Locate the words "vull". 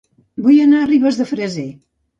0.45-0.63